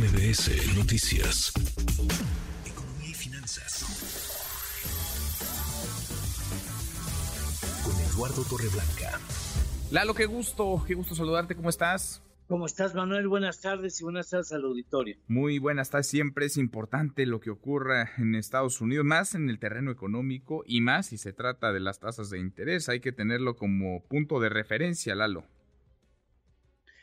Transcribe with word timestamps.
MBS 0.00 0.78
Noticias. 0.78 1.52
Economía 2.64 3.10
y 3.10 3.12
finanzas. 3.12 3.84
Con 7.84 7.94
Eduardo 8.00 8.42
Torreblanca. 8.44 9.20
Lalo, 9.90 10.14
qué 10.14 10.24
gusto, 10.24 10.82
qué 10.86 10.94
gusto 10.94 11.14
saludarte, 11.14 11.54
¿cómo 11.54 11.68
estás? 11.68 12.22
¿Cómo 12.48 12.64
estás, 12.64 12.94
Manuel? 12.94 13.28
Buenas 13.28 13.60
tardes 13.60 14.00
y 14.00 14.04
buenas 14.04 14.30
tardes 14.30 14.50
al 14.52 14.64
auditorio. 14.64 15.18
Muy 15.28 15.58
buenas 15.58 15.90
tardes. 15.90 16.06
Siempre 16.06 16.46
es 16.46 16.56
importante 16.56 17.26
lo 17.26 17.40
que 17.40 17.50
ocurra 17.50 18.12
en 18.16 18.34
Estados 18.34 18.80
Unidos, 18.80 19.04
más 19.04 19.34
en 19.34 19.50
el 19.50 19.58
terreno 19.58 19.90
económico 19.90 20.64
y 20.66 20.80
más 20.80 21.08
si 21.08 21.18
se 21.18 21.34
trata 21.34 21.74
de 21.74 21.80
las 21.80 22.00
tasas 22.00 22.30
de 22.30 22.38
interés. 22.38 22.88
Hay 22.88 23.00
que 23.00 23.12
tenerlo 23.12 23.54
como 23.54 24.02
punto 24.04 24.40
de 24.40 24.48
referencia, 24.48 25.14
Lalo. 25.14 25.44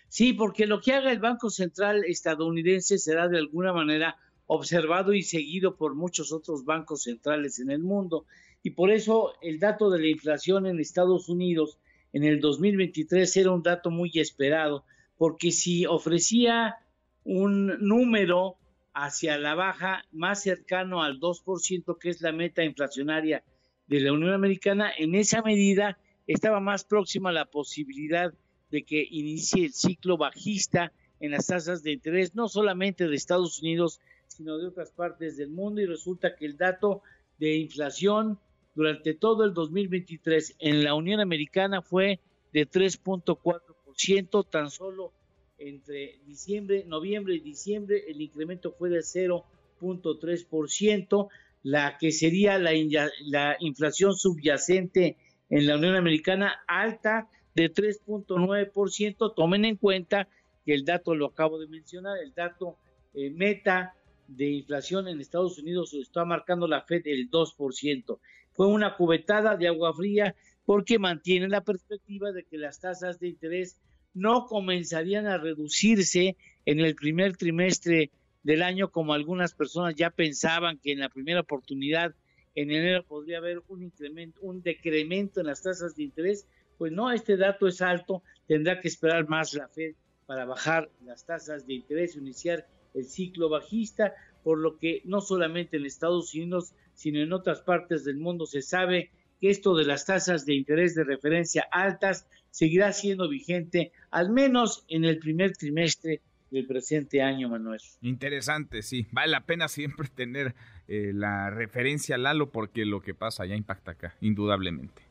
Sí, 0.09 0.33
porque 0.33 0.67
lo 0.67 0.79
que 0.79 0.93
haga 0.93 1.11
el 1.11 1.19
Banco 1.19 1.49
Central 1.49 2.03
estadounidense 2.05 2.97
será 2.97 3.27
de 3.27 3.37
alguna 3.37 3.73
manera 3.73 4.17
observado 4.45 5.13
y 5.13 5.21
seguido 5.21 5.75
por 5.75 5.95
muchos 5.95 6.31
otros 6.31 6.63
bancos 6.63 7.03
centrales 7.03 7.59
en 7.59 7.69
el 7.69 7.79
mundo. 7.79 8.25
Y 8.63 8.71
por 8.71 8.89
eso 8.89 9.33
el 9.41 9.59
dato 9.59 9.89
de 9.89 9.99
la 9.99 10.07
inflación 10.07 10.65
en 10.65 10.79
Estados 10.79 11.29
Unidos 11.29 11.77
en 12.13 12.23
el 12.23 12.39
2023 12.39 13.37
era 13.37 13.51
un 13.51 13.61
dato 13.61 13.91
muy 13.91 14.11
esperado, 14.15 14.85
porque 15.17 15.51
si 15.51 15.85
ofrecía 15.85 16.77
un 17.23 17.77
número 17.79 18.55
hacia 18.93 19.37
la 19.37 19.53
baja 19.53 20.05
más 20.11 20.41
cercano 20.41 21.03
al 21.03 21.19
2%, 21.19 21.97
que 21.99 22.09
es 22.09 22.21
la 22.21 22.31
meta 22.31 22.63
inflacionaria 22.63 23.43
de 23.87 23.99
la 23.99 24.13
Unión 24.13 24.33
Americana, 24.33 24.91
en 24.97 25.13
esa 25.15 25.41
medida 25.41 25.99
estaba 26.25 26.59
más 26.59 26.83
próxima 26.83 27.31
la 27.31 27.45
posibilidad 27.45 28.31
de 28.31 28.37
que 28.69 29.07
inicie 29.09 29.65
el 29.65 29.73
ciclo 29.73 30.17
bajista 30.17 30.91
en 31.19 31.31
las 31.31 31.47
tasas 31.47 31.81
de 31.83 31.93
interés, 31.93 32.35
no 32.35 32.47
solamente 32.47 33.07
de 33.07 33.15
Estados 33.15 33.59
Unidos, 33.61 33.99
sino 34.27 34.57
de 34.57 34.67
otras 34.67 34.91
partes 34.91 35.35
del 35.37 35.49
mundo, 35.49 35.81
y 35.81 35.85
resulta 35.85 36.35
que 36.35 36.45
el 36.45 36.57
dato 36.57 37.01
de 37.39 37.55
inflación 37.55 38.37
durante 38.75 39.13
todo 39.13 39.45
el 39.45 39.53
2023 39.53 40.57
en 40.59 40.83
la 40.83 40.93
Unión 40.93 41.21
Americana 41.21 41.81
fue 41.81 42.19
de 42.53 42.69
3.4%, 42.69 44.47
tan 44.49 44.69
solo 44.69 45.11
entre 45.57 46.19
diciembre, 46.25 46.83
noviembre 46.85 47.33
y 47.35 47.39
diciembre 47.39 48.03
el 48.07 48.21
incremento 48.21 48.71
fue 48.71 48.89
de 48.89 48.99
0.3%, 48.99 51.29
la 51.63 51.97
que 51.97 52.11
sería 52.11 52.59
la 52.59 53.57
inflación 53.59 54.13
subyacente 54.13 55.17
en 55.49 55.65
la 55.65 55.77
Unión 55.77 55.95
Americana 55.95 56.61
alta 56.67 57.27
de 57.57 57.73
3.9%. 57.73 59.33
Tomen 59.35 59.65
en 59.65 59.77
cuenta 59.77 60.29
que 60.63 60.75
el 60.75 60.85
dato 60.85 61.15
lo 61.15 61.25
acabo 61.25 61.59
de 61.59 61.67
mencionar, 61.67 62.19
el 62.19 62.33
dato 62.33 62.77
eh, 63.15 63.31
meta 63.31 63.95
de 64.27 64.45
inflación 64.45 65.07
en 65.07 65.19
Estados 65.19 65.57
Unidos 65.57 65.93
está 65.95 66.23
marcando 66.23 66.67
la 66.67 66.81
Fed 66.83 67.01
el 67.05 67.31
2%. 67.31 68.19
Fue 68.53 68.67
una 68.67 68.95
cubetada 68.95 69.57
de 69.57 69.67
agua 69.67 69.93
fría 69.93 70.35
porque 70.65 70.99
mantiene 70.99 71.47
la 71.47 71.61
perspectiva 71.61 72.31
de 72.31 72.43
que 72.43 72.57
las 72.57 72.79
tasas 72.79 73.19
de 73.19 73.29
interés 73.29 73.79
no 74.13 74.45
comenzarían 74.45 75.25
a 75.25 75.37
reducirse 75.37 76.37
en 76.65 76.79
el 76.79 76.95
primer 76.95 77.37
trimestre 77.37 78.11
del 78.43 78.61
año 78.61 78.91
como 78.91 79.13
algunas 79.13 79.53
personas 79.53 79.95
ya 79.95 80.09
pensaban 80.11 80.77
que 80.77 80.91
en 80.91 80.99
la 80.99 81.09
primera 81.09 81.39
oportunidad 81.39 82.13
en 82.53 82.71
enero 82.71 83.03
podría 83.03 83.37
haber 83.37 83.61
un 83.67 83.83
incremento, 83.83 84.41
un 84.41 84.61
decremento 84.61 85.39
en 85.39 85.47
las 85.47 85.63
tasas 85.63 85.95
de 85.95 86.03
interés, 86.03 86.47
pues 86.77 86.91
no, 86.91 87.11
este 87.11 87.37
dato 87.37 87.67
es 87.67 87.81
alto, 87.81 88.23
tendrá 88.47 88.79
que 88.79 88.87
esperar 88.87 89.27
más 89.27 89.53
la 89.53 89.67
Fed 89.67 89.95
para 90.25 90.45
bajar 90.45 90.89
las 91.03 91.25
tasas 91.25 91.65
de 91.65 91.73
interés, 91.73 92.15
iniciar 92.15 92.67
el 92.93 93.05
ciclo 93.05 93.49
bajista, 93.49 94.13
por 94.43 94.59
lo 94.59 94.77
que 94.77 95.01
no 95.05 95.21
solamente 95.21 95.77
en 95.77 95.85
Estados 95.85 96.33
Unidos, 96.33 96.73
sino 96.93 97.19
en 97.19 97.33
otras 97.33 97.61
partes 97.61 98.05
del 98.05 98.17
mundo 98.17 98.45
se 98.45 98.61
sabe 98.61 99.11
que 99.39 99.49
esto 99.49 99.75
de 99.75 99.85
las 99.85 100.05
tasas 100.05 100.45
de 100.45 100.55
interés 100.55 100.95
de 100.95 101.03
referencia 101.03 101.67
altas 101.71 102.27
seguirá 102.49 102.91
siendo 102.91 103.29
vigente 103.29 103.91
al 104.09 104.31
menos 104.31 104.85
en 104.87 105.05
el 105.05 105.19
primer 105.19 105.55
trimestre 105.55 106.21
del 106.49 106.65
presente 106.65 107.21
año, 107.21 107.49
Manuel. 107.49 107.81
Interesante, 108.01 108.81
sí. 108.81 109.05
Vale 109.11 109.31
la 109.31 109.45
pena 109.45 109.67
siempre 109.67 110.07
tener 110.07 110.55
eh, 110.87 111.11
la 111.13 111.49
referencia 111.49 112.17
Lalo 112.17 112.51
porque 112.51 112.85
lo 112.85 113.01
que 113.01 113.13
pasa 113.13 113.45
ya 113.45 113.55
impacta 113.55 113.91
acá, 113.91 114.15
indudablemente. 114.21 115.06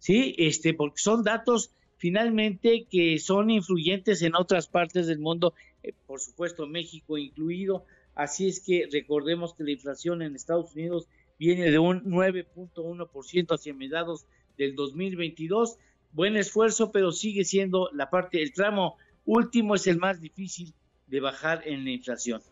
Sí, 0.00 0.34
este, 0.38 0.74
porque 0.74 1.00
son 1.00 1.22
datos 1.22 1.70
finalmente 1.98 2.86
que 2.90 3.18
son 3.18 3.50
influyentes 3.50 4.22
en 4.22 4.34
otras 4.34 4.66
partes 4.66 5.06
del 5.06 5.18
mundo, 5.18 5.52
eh, 5.82 5.92
por 6.06 6.20
supuesto 6.20 6.66
México 6.66 7.18
incluido. 7.18 7.84
Así 8.14 8.48
es 8.48 8.60
que 8.60 8.88
recordemos 8.90 9.54
que 9.54 9.64
la 9.64 9.72
inflación 9.72 10.22
en 10.22 10.34
Estados 10.34 10.74
Unidos 10.74 11.06
viene 11.38 11.70
de 11.70 11.78
un 11.78 12.02
9.1% 12.04 13.54
hacia 13.54 13.74
mediados 13.74 14.26
del 14.56 14.74
2022. 14.74 15.76
Buen 16.12 16.36
esfuerzo, 16.36 16.90
pero 16.90 17.12
sigue 17.12 17.44
siendo 17.44 17.90
la 17.92 18.08
parte, 18.08 18.42
el 18.42 18.54
tramo 18.54 18.96
último 19.26 19.74
es 19.74 19.86
el 19.86 19.98
más 19.98 20.20
difícil 20.20 20.74
de 21.06 21.20
bajar 21.20 21.62
en 21.66 21.84
la 21.84 21.90
inflación. 21.90 22.42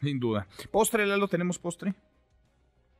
Sin 0.00 0.20
duda. 0.20 0.46
Postre, 0.70 1.06
Lalo, 1.06 1.26
¿tenemos 1.26 1.58
postre? 1.58 1.94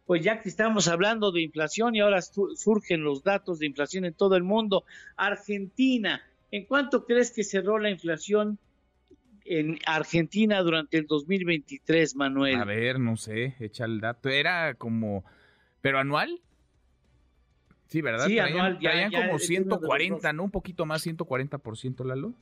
Pues 0.07 0.23
ya 0.23 0.41
que 0.41 0.49
estamos 0.49 0.89
hablando 0.89 1.33
de 1.33 1.43
inflación 1.43 1.95
y 1.95 2.01
ahora 2.01 2.23
surgen 2.23 3.05
los 3.05 3.23
datos 3.23 3.59
de 3.59 3.67
inflación 3.67 4.05
en 4.05 4.15
todo 4.15 4.37
el 4.37 4.43
mundo, 4.43 4.85
Argentina, 5.17 6.23
¿en 6.51 6.67
cuánto 6.67 7.07
crees 7.07 7.31
que 7.31 7.43
cerró 7.43 7.79
la 7.79 7.89
inflación 7.91 8.59
en 9.47 9.79
Argentina 9.87 10.61
durante 10.63 10.99
el 10.99 11.07
2023, 11.07 12.17
Manuel? 12.17 12.57
A 12.57 12.65
ver, 12.65 13.01
no 13.01 13.17
sé, 13.17 13.55
echa 13.61 13.87
el 13.87 14.01
dato. 14.01 14.29
Era 14.29 14.75
como, 14.75 15.25
¿pero 15.81 15.99
anual? 15.99 16.39
Sí, 17.89 18.03
¿verdad? 18.03 18.27
Sí, 18.27 18.39
anual. 18.39 18.79
Ya, 18.81 19.11
como 19.11 19.39
140, 19.39 20.35
¿no? 20.35 20.45
Un 20.45 20.51
poquito 20.51 20.85
más, 20.85 21.07
140%, 21.07 22.05
Lalo. 22.05 22.35